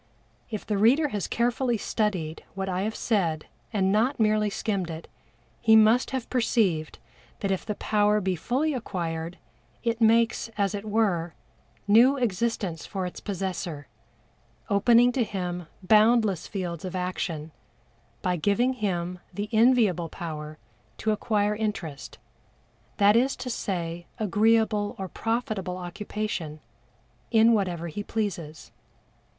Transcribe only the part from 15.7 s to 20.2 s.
boundless fields of action by giving him the enviable